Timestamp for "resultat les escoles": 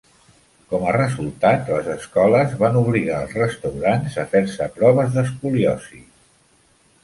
0.95-2.57